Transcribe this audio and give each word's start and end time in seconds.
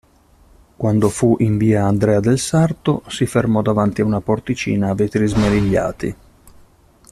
Quando 0.77 1.09
fu 1.09 1.35
in 1.41 1.57
via 1.59 1.85
Andrea 1.85 2.19
del 2.19 2.39
Sarto, 2.39 3.03
si 3.05 3.27
fermò 3.27 3.61
davanti 3.61 4.01
a 4.01 4.05
una 4.05 4.19
porticina 4.19 4.89
a 4.89 4.95
vetri 4.95 5.27
smerigliati. 5.27 6.15